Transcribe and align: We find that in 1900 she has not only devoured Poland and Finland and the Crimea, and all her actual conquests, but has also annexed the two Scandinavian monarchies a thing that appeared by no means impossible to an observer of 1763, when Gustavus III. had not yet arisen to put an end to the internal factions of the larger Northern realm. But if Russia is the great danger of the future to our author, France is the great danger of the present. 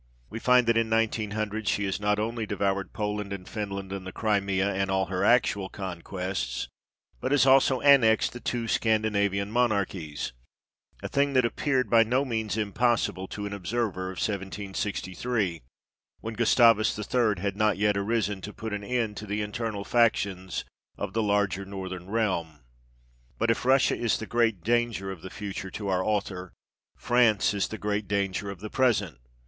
We 0.31 0.39
find 0.39 0.65
that 0.65 0.77
in 0.77 0.89
1900 0.89 1.67
she 1.67 1.83
has 1.83 1.99
not 1.99 2.17
only 2.17 2.47
devoured 2.47 2.91
Poland 2.91 3.31
and 3.31 3.47
Finland 3.47 3.93
and 3.93 4.03
the 4.07 4.11
Crimea, 4.11 4.67
and 4.67 4.89
all 4.89 5.05
her 5.05 5.23
actual 5.23 5.69
conquests, 5.69 6.67
but 7.19 7.31
has 7.31 7.45
also 7.45 7.81
annexed 7.81 8.33
the 8.33 8.39
two 8.39 8.67
Scandinavian 8.67 9.51
monarchies 9.51 10.33
a 11.03 11.07
thing 11.07 11.33
that 11.33 11.45
appeared 11.45 11.87
by 11.87 12.01
no 12.01 12.25
means 12.25 12.57
impossible 12.57 13.27
to 13.27 13.45
an 13.45 13.53
observer 13.53 14.05
of 14.07 14.17
1763, 14.17 15.61
when 16.21 16.33
Gustavus 16.33 16.97
III. 16.97 17.35
had 17.39 17.55
not 17.55 17.77
yet 17.77 17.95
arisen 17.95 18.41
to 18.41 18.53
put 18.53 18.73
an 18.73 18.83
end 18.83 19.17
to 19.17 19.27
the 19.27 19.43
internal 19.43 19.83
factions 19.85 20.65
of 20.97 21.13
the 21.13 21.21
larger 21.21 21.63
Northern 21.63 22.09
realm. 22.09 22.61
But 23.37 23.51
if 23.51 23.65
Russia 23.65 23.95
is 23.95 24.17
the 24.17 24.25
great 24.25 24.63
danger 24.63 25.11
of 25.11 25.21
the 25.21 25.29
future 25.29 25.69
to 25.69 25.89
our 25.89 26.03
author, 26.03 26.53
France 26.97 27.53
is 27.53 27.67
the 27.67 27.77
great 27.77 28.07
danger 28.07 28.49
of 28.49 28.61
the 28.61 28.69
present. 28.71 29.19